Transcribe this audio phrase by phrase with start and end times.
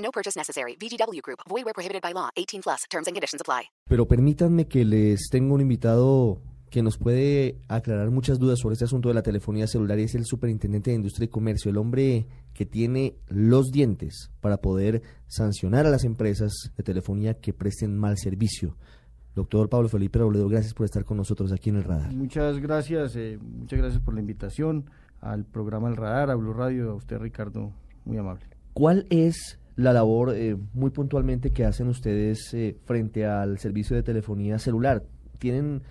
[0.00, 0.76] No purchase necessary.
[0.76, 1.40] VGW Group.
[1.48, 2.30] Void where prohibited by law.
[2.36, 2.84] 18 plus.
[2.90, 3.70] Terms and conditions apply.
[3.88, 8.84] Pero permítanme que les tengo un invitado que nos puede aclarar muchas dudas sobre este
[8.84, 12.26] asunto de la telefonía celular y es el superintendente de Industria y Comercio, el hombre
[12.54, 18.16] que tiene los dientes para poder sancionar a las empresas de telefonía que presten mal
[18.18, 18.76] servicio.
[19.34, 22.12] Doctor Pablo Felipe Robledo, gracias por estar con nosotros aquí en el radar.
[22.12, 26.92] Muchas gracias, eh, muchas gracias por la invitación al programa El Radar, a Blue Radio,
[26.92, 27.72] a usted Ricardo,
[28.04, 28.44] muy amable.
[28.72, 34.02] ¿Cuál es la labor eh, muy puntualmente que hacen ustedes eh, frente al servicio de
[34.02, 35.04] telefonía celular?
[35.38, 35.82] ¿Tienen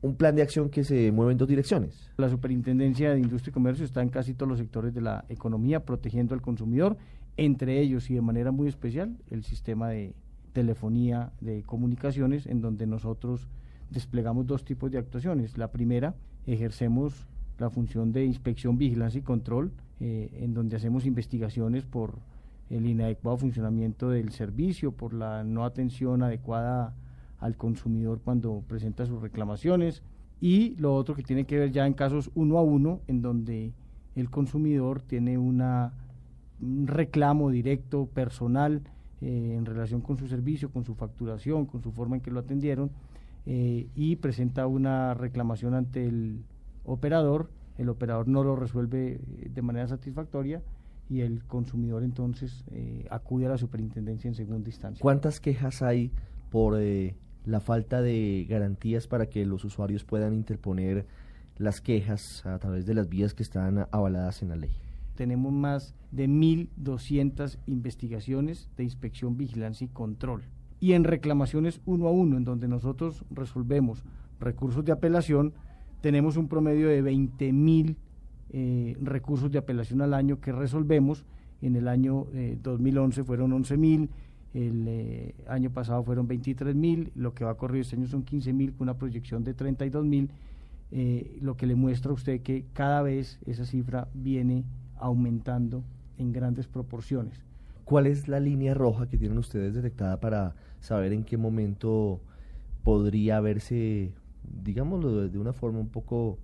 [0.00, 2.10] un plan de acción que se mueve en dos direcciones?
[2.16, 5.84] La Superintendencia de Industria y Comercio está en casi todos los sectores de la economía
[5.84, 6.96] protegiendo al consumidor,
[7.36, 10.14] entre ellos y de manera muy especial el sistema de
[10.52, 13.48] telefonía de comunicaciones en donde nosotros
[13.90, 15.56] desplegamos dos tipos de actuaciones.
[15.56, 16.14] La primera,
[16.46, 17.26] ejercemos
[17.58, 22.18] la función de inspección, vigilancia y control, eh, en donde hacemos investigaciones por
[22.70, 26.94] el inadecuado funcionamiento del servicio, por la no atención adecuada
[27.38, 30.02] al consumidor cuando presenta sus reclamaciones.
[30.40, 33.72] Y lo otro que tiene que ver ya en casos uno a uno en donde
[34.14, 35.62] el consumidor tiene un
[36.60, 38.82] reclamo directo, personal,
[39.20, 42.38] eh, en relación con su servicio, con su facturación, con su forma en que lo
[42.38, 42.90] atendieron
[43.46, 46.44] eh, y presenta una reclamación ante el
[46.84, 50.62] operador, el operador no lo resuelve eh, de manera satisfactoria
[51.08, 52.64] y el consumidor entonces
[53.10, 55.02] acude a la superintendencia en segunda instancia.
[55.02, 56.12] ¿Cuántas quejas hay
[56.50, 56.78] por
[57.44, 61.06] la falta de garantías para que los usuarios puedan interponer
[61.56, 64.70] las quejas a través de las vías que están avaladas en la ley.
[65.16, 70.44] Tenemos más de 1.200 investigaciones de inspección, vigilancia y control.
[70.78, 74.04] Y en reclamaciones uno a uno, en donde nosotros resolvemos
[74.38, 75.54] recursos de apelación,
[76.00, 77.96] tenemos un promedio de 20.000
[78.50, 81.24] eh, recursos de apelación al año que resolvemos.
[81.60, 82.26] En el año
[82.62, 84.08] 2011 eh, fueron 11.000
[84.54, 88.22] el eh, año pasado fueron 23 mil, lo que va a correr este año son
[88.22, 90.30] 15 mil, con una proyección de 32 mil,
[91.42, 94.64] lo que le muestra a usted que cada vez esa cifra viene
[94.96, 95.84] aumentando
[96.16, 97.44] en grandes proporciones.
[97.84, 102.22] ¿Cuál es la línea roja que tienen ustedes detectada para saber en qué momento
[102.82, 104.12] podría verse,
[104.62, 106.38] digámoslo de una forma un poco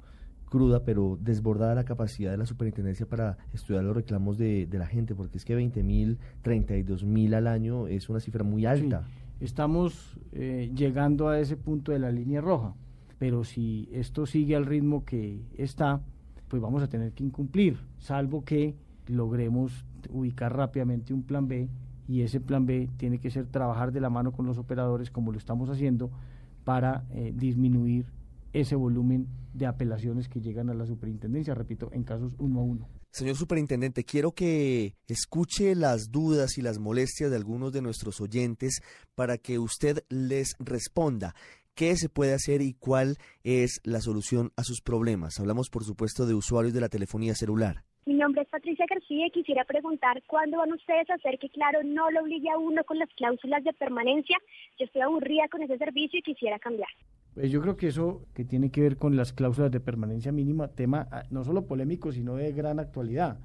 [0.45, 5.15] cruda, pero desbordada la capacidad de la superintendencia para estudiar los reclamos de, la gente,
[5.15, 9.07] porque es que 20 mil, 32 mil al año es una cifra muy alta.
[9.41, 12.75] estamos eh, llegando a ese punto de la línea roja,
[13.19, 16.03] pero si esto sigue al ritmo que está,
[16.49, 18.75] pues vamos a tener que incumplir, salvo que
[19.07, 21.69] logremos ubicar rápidamente un plan B
[22.07, 25.33] y ese plan B tiene que ser trabajar de la mano con los operadores como
[25.33, 26.11] lo estamos haciendo
[26.65, 28.07] para eh, disminuir
[28.55, 32.89] ese volumen de apelaciones que llegan a la superintendencia, repito, en casos uno a uno.
[33.11, 38.81] Señor superintendente, quiero que escuche las dudas y las molestias de algunos de nuestros oyentes
[39.15, 41.35] para que usted les responda
[41.75, 45.39] qué se puede hacer y cuál es la solución a sus problemas.
[45.39, 47.83] Hablamos, por supuesto, de usuarios de la telefonía celular.
[48.07, 51.83] Mi nombre es Patricia García y quisiera preguntar cuándo van ustedes a hacer que Claro
[51.83, 54.37] no lo obligue a uno con las cláusulas de permanencia.
[54.79, 56.91] Yo estoy aburrida con ese servicio y quisiera cambiar.
[57.35, 60.69] Pues yo creo que eso que tiene que ver con las cláusulas de permanencia mínima,
[60.69, 63.39] tema ah, no solo polémico, sino de gran actualidad.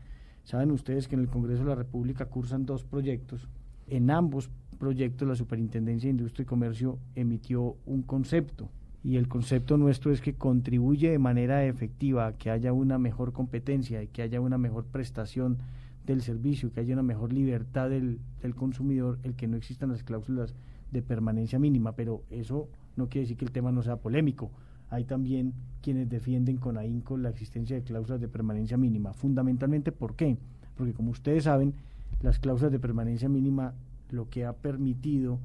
[0.44, 3.48] Saben ustedes que en el Congreso de la República cursan dos proyectos.
[3.88, 8.70] En ambos proyectos la Superintendencia de Industria y Comercio emitió un concepto
[9.04, 13.34] y el concepto nuestro es que contribuye de manera efectiva a que haya una mejor
[13.34, 15.58] competencia y que haya una mejor prestación
[16.06, 20.04] del servicio, que haya una mejor libertad del, del consumidor, el que no existan las
[20.04, 20.54] cláusulas
[20.92, 22.68] de permanencia mínima, pero eso
[23.00, 24.52] no quiere decir que el tema no sea polémico.
[24.90, 29.14] Hay también quienes defienden con ahínco la existencia de cláusulas de permanencia mínima.
[29.14, 30.38] Fundamentalmente, ¿por qué?
[30.76, 31.74] Porque como ustedes saben,
[32.22, 33.74] las cláusulas de permanencia mínima
[34.10, 35.40] lo que ha permitido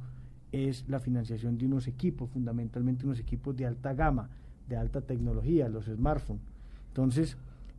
[0.53, 4.31] es la financiación de unos equipos, fundamentalmente unos equipos de alta gama,
[4.69, 6.43] de alta tecnología, los smartphones.
[6.89, 7.37] Entonces,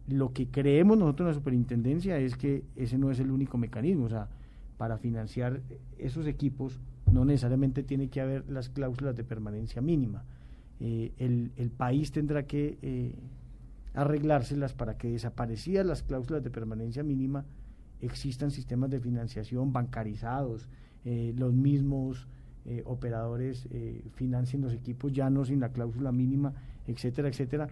[0.08, 4.06] lo que creemos nosotros en la superintendencia es que ese no es el único mecanismo.
[4.06, 4.28] O sea,
[4.78, 5.62] para financiar
[5.98, 6.80] esos equipos
[7.12, 10.26] no necesariamente tiene que haber las cláusulas de permanencia mínima.
[10.80, 13.16] Eh, el, país tendrá que eh,
[13.94, 17.46] arreglárselas para que desaparecidas las cláusulas de permanencia mínima
[18.02, 20.68] existan sistemas de financiación bancarizados,
[21.06, 22.28] eh, los mismos
[22.86, 23.68] operadores
[24.16, 26.56] financien los equipos ya no sin la cláusula mínima,
[26.88, 27.70] etcétera, etcétera,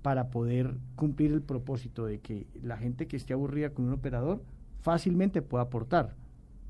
[0.00, 4.40] para poder cumplir el propósito de que la gente que esté aburrida con un operador
[4.80, 6.14] fácilmente pueda aportar,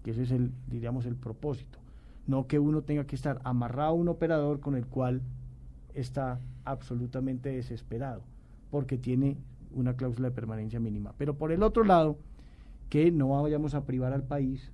[0.03, 1.79] que ese es el, diríamos, el propósito.
[2.27, 5.23] No que uno tenga que estar amarrado a un operador con el cual
[5.95, 8.23] está absolutamente desesperado,
[8.71, 9.37] porque tiene
[9.73, 11.15] una cláusula de permanencia mínima.
[11.19, 12.19] Pero por el otro lado,
[12.89, 14.73] que no vayamos a privar al país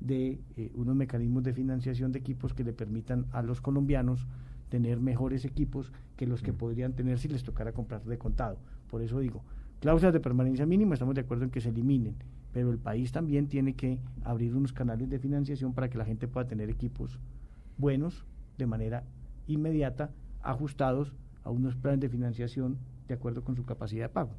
[0.00, 4.26] de eh, unos mecanismos de financiación de equipos que le permitan a los colombianos
[4.68, 6.56] tener mejores equipos que los que mm.
[6.56, 8.58] podrían tener si les tocara comprar de contado.
[8.90, 9.42] Por eso digo,
[9.80, 12.14] cláusulas de permanencia mínima, estamos de acuerdo en que se eliminen,
[12.56, 16.26] pero el país también tiene que abrir unos canales de financiación para que la gente
[16.26, 17.20] pueda tener equipos
[17.76, 18.24] buenos
[18.56, 19.04] de manera
[19.46, 20.08] inmediata,
[20.42, 21.12] ajustados
[21.44, 24.30] a unos planes de financiación de acuerdo con su capacidad de pago.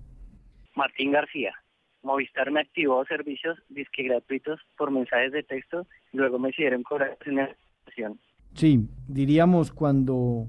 [0.75, 1.54] Martín García.
[2.02, 7.19] Movistar me activó servicios disque gratuitos por mensajes de texto y luego me hicieron cobrar
[7.24, 8.19] financiación.
[8.56, 10.48] Sí, diríamos cuando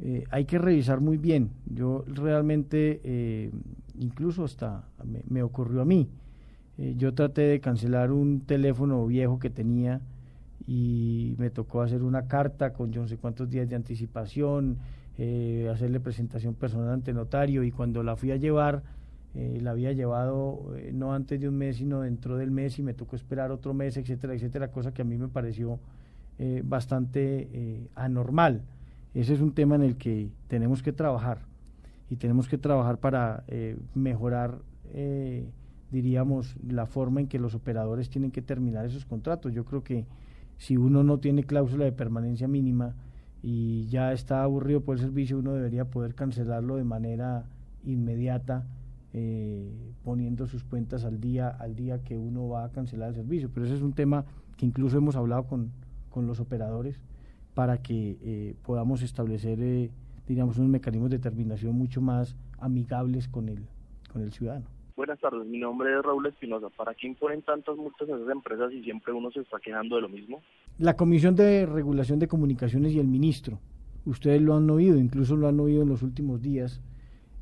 [0.00, 1.52] eh, hay que revisar muy bien.
[1.64, 3.50] Yo realmente, eh,
[3.98, 4.84] incluso hasta
[5.30, 6.10] me, ocurrió a mí,
[6.78, 10.00] eh, yo traté de cancelar un teléfono viejo que tenía
[10.66, 14.78] y me tocó hacer una carta con yo no sé cuántos días de anticipación,
[15.16, 18.82] eh, hacerle presentación personal ante notario y cuando la fui a llevar,
[19.34, 22.94] eh, la había llevado no antes de un mes, sino dentro del mes y me
[22.94, 25.78] tocó esperar otro mes, etcétera, etcétera, cosa que a mí me pareció
[26.64, 28.60] bastante anormal.
[29.14, 31.38] Ese es un tema en el que tenemos que trabajar
[32.10, 33.44] y tenemos que trabajar para
[33.94, 34.58] mejorar,
[35.90, 39.52] diríamos, la forma en que los operadores tienen que terminar esos contratos.
[39.52, 40.06] Yo creo que
[40.58, 42.94] si uno no tiene cláusula de permanencia mínima,
[43.48, 47.44] y ya está aburrido por el servicio, uno debería poder cancelarlo de manera
[47.84, 48.66] inmediata,
[49.12, 49.72] eh,
[50.02, 53.48] poniendo sus cuentas al día, al día que uno va a cancelar el servicio.
[53.54, 54.24] Pero ese es un tema
[54.56, 55.70] que incluso hemos hablado con,
[56.10, 57.00] con los operadores
[57.54, 59.90] para que eh, podamos establecer, eh,
[60.26, 63.66] digamos, unos mecanismos de terminación mucho más amigables con el,
[64.12, 64.66] con el ciudadano.
[64.96, 66.70] Buenas tardes, mi nombre es Raúl Espinosa.
[66.70, 70.02] ¿Para qué imponen tantas multas a esas empresas y siempre uno se está quejando de
[70.02, 70.40] lo mismo?
[70.78, 73.58] La Comisión de Regulación de Comunicaciones y el ministro,
[74.06, 76.80] ustedes lo han oído, incluso lo han oído en los últimos días,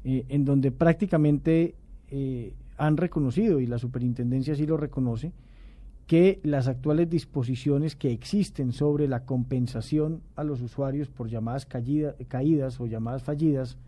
[0.03, 1.77] eh, en donde prácticamente
[2.11, 5.33] eh, han reconocido, y la superintendencia sí lo reconoce,
[6.09, 12.81] que las actuales disposiciones que existen sobre la compensación a los usuarios por llamadas caídas
[12.81, 13.79] o llamadas fallidas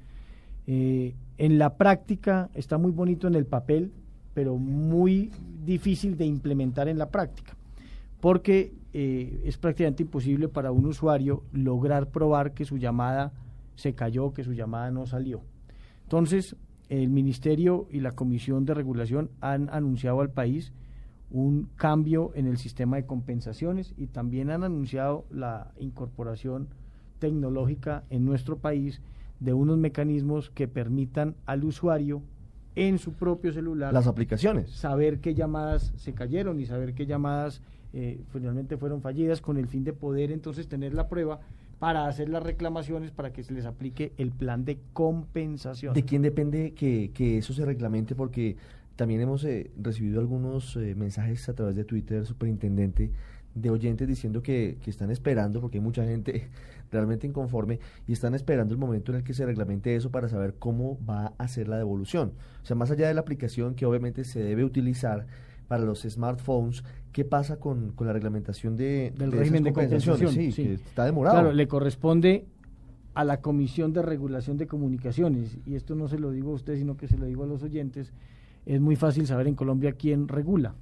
[0.67, 3.93] eh, en la práctica está muy bonito en el papel,
[4.35, 5.31] pero muy
[5.65, 7.57] difícil de implementar en la práctica,
[8.21, 13.33] porque eh, es prácticamente imposible para un usuario lograr probar que su llamada
[13.75, 15.43] se cayó, que su llamada no salió.
[16.05, 16.57] Entonces,
[16.89, 20.73] el Ministerio y la Comisión de Regulación han anunciado al país
[21.31, 26.69] un cambio en el sistema de compensaciones y también han anunciado la incorporación
[27.19, 29.01] tecnológica en nuestro país
[29.41, 32.23] de unos mecanismos que permitan al usuario
[32.75, 37.63] en su propio celular las aplicaciones saber qué llamadas se cayeron y saber qué llamadas
[37.93, 41.41] eh, finalmente fueron fallidas con el fin de poder entonces tener la prueba
[41.79, 45.95] para hacer las reclamaciones para que se les aplique el plan de compensación.
[45.95, 48.15] ¿De quién depende que, que eso se reglamente?
[48.15, 48.57] Porque
[48.97, 53.11] también hemos eh, recibido algunos eh, mensajes a través de Twitter, superintendente,
[53.57, 56.49] de oyentes diciendo que, que, están esperando, porque hay mucha gente
[56.93, 60.55] realmente inconforme, y están esperando el momento en el que se reglamente eso para saber
[60.59, 62.35] cómo va a ser la devolución.
[62.63, 65.27] O sea, más allá de la aplicación que obviamente se debe utilizar
[65.69, 70.33] para los smartphones, ¿qué pasa con, con la reglamentación de, del régimen de compensación?
[70.33, 71.41] Sí, Que está demorado.
[71.41, 72.47] Claro, le corresponde
[73.15, 76.77] a la Comisión de Regulación de Comunicaciones, y esto no se lo digo a usted,
[76.77, 78.13] sino que se lo digo a los oyentes,
[78.67, 80.75] es muy fácil saber en Colombia quién regula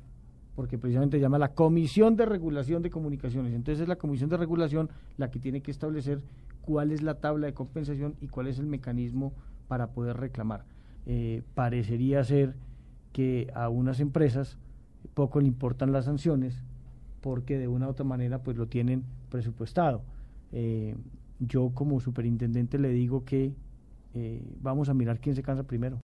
[0.55, 3.55] porque precisamente llama la Comisión de Regulación de Comunicaciones.
[3.55, 6.23] Entonces es la Comisión de Regulación la que tiene que establecer
[6.63, 9.33] cuál es la tabla de compensación y cuál es el mecanismo
[9.69, 10.65] para poder reclamar.
[11.07, 12.55] Eh, parecería ser
[13.13, 14.59] que a unas empresas
[15.15, 16.63] poco le importan las sanciones
[17.21, 20.03] porque de una u otra manera pues lo tienen presupuestado.
[20.53, 20.95] Eh,
[21.41, 23.55] yo como superintendente le digo que
[24.15, 26.01] eh, vamos a mirar quién se cansa primero.